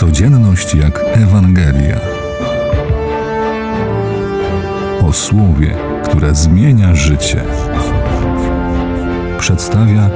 [0.00, 2.00] Codzienność jak Ewangelia.
[5.02, 5.74] O słowie,
[6.04, 7.44] które zmienia życie.
[9.38, 10.10] Przedstawia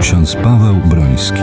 [0.00, 1.42] ksiądz Paweł Broński.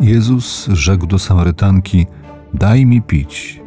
[0.00, 2.06] Jezus rzekł do Samarytanki:
[2.54, 3.63] Daj mi pić.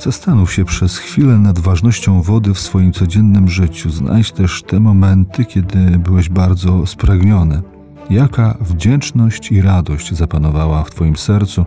[0.00, 3.90] Zastanów się przez chwilę nad ważnością wody w swoim codziennym życiu.
[3.90, 7.62] Znajdź też te momenty, kiedy byłeś bardzo spragniony.
[8.10, 11.66] Jaka wdzięczność i radość zapanowała w Twoim sercu,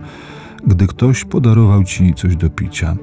[0.68, 2.96] gdy ktoś podarował Ci coś do picia.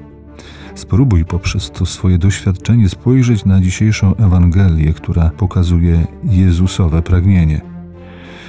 [0.75, 7.70] Spróbuj poprzez to swoje doświadczenie spojrzeć na dzisiejszą Ewangelię, która pokazuje Jezusowe pragnienie.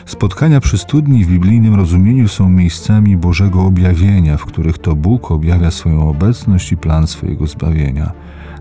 [0.06, 5.70] Spotkania przy studni w biblijnym rozumieniu są miejscami Bożego objawienia, w których to Bóg objawia
[5.70, 8.12] swoją obecność i plan swojego zbawienia.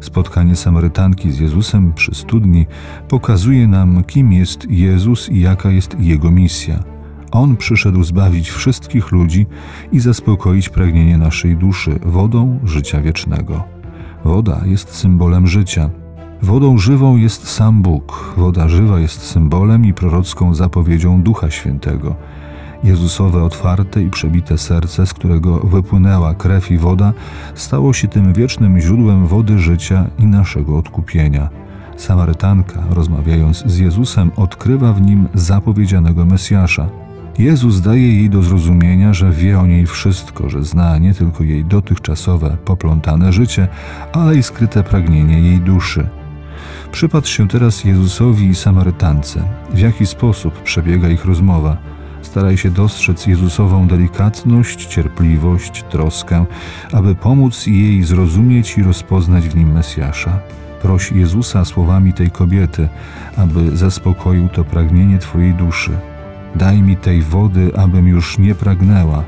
[0.02, 2.66] Spotkanie Samarytanki z Jezusem przy studni
[3.08, 6.84] pokazuje nam, kim jest Jezus i jaka jest Jego misja.
[7.32, 9.46] On przyszedł zbawić wszystkich ludzi
[9.92, 13.64] i zaspokoić pragnienie naszej duszy wodą życia wiecznego.
[14.24, 16.01] Woda jest symbolem życia.
[16.44, 18.34] Wodą żywą jest sam Bóg.
[18.38, 22.16] Woda żywa jest symbolem i prorocką zapowiedzią Ducha Świętego.
[22.84, 27.14] Jezusowe otwarte i przebite serce, z którego wypłynęła krew i woda,
[27.56, 31.50] stało się tym wiecznym źródłem wody życia i naszego odkupienia.
[31.98, 36.90] Samarytanka, rozmawiając z Jezusem, odkrywa w nim zapowiedzianego Mesjasza.
[37.40, 41.66] Jezus daje jej do zrozumienia, że wie o niej wszystko, że zna nie tylko jej
[41.66, 43.68] dotychczasowe, poplątane życie,
[44.14, 46.21] ale i skryte pragnienie jej duszy.
[46.92, 49.44] Przypatrz się teraz Jezusowi i Samarytance.
[49.74, 51.78] W jaki sposób przebiega ich rozmowa?
[52.22, 56.46] Staraj się dostrzec Jezusową delikatność, cierpliwość, troskę,
[56.94, 60.40] aby pomóc jej zrozumieć i rozpoznać w nim Mesjasza.
[60.82, 62.90] Proś Jezusa słowami tej kobiety,
[63.38, 65.92] aby zaspokoił to pragnienie Twojej duszy.
[66.56, 69.24] Daj mi tej wody, abym już nie pragnęła,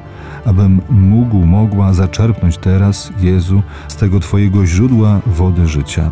[0.46, 6.12] abym mógł, mogła zaczerpnąć teraz, Jezu, z tego Twojego źródła wody życia.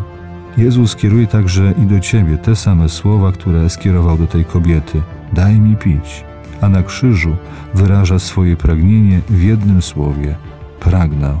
[0.56, 5.02] Jezus kieruje także i do Ciebie te same słowa, które skierował do tej kobiety:
[5.32, 6.24] Daj mi pić.
[6.60, 7.36] A na krzyżu
[7.74, 10.34] wyraża swoje pragnienie w jednym słowie:
[10.80, 11.34] pragnę.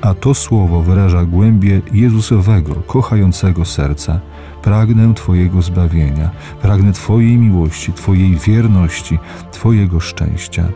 [0.00, 4.20] A to słowo wyraża głębię Jezusowego, kochającego serca.
[4.62, 6.30] Pragnę Twojego zbawienia,
[6.62, 9.18] pragnę Twojej miłości, Twojej wierności,
[9.52, 10.68] Twojego szczęścia.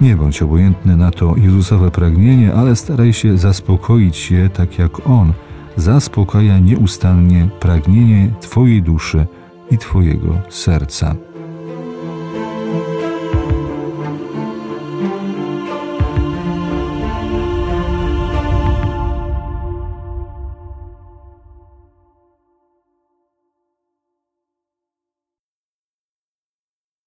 [0.00, 5.32] Nie bądź obojętny na to Jezusowe pragnienie, ale staraj się zaspokoić je tak jak On
[5.76, 9.26] zaspokaja nieustannie pragnienie Twojej duszy
[9.70, 11.14] i Twojego serca.